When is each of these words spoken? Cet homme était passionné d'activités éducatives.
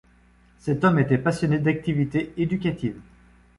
Cet 0.57 0.83
homme 0.83 0.97
était 0.97 1.19
passionné 1.19 1.59
d'activités 1.59 2.33
éducatives. 2.35 2.99